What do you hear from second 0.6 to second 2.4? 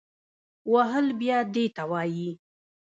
وهل بیا دې ته وایي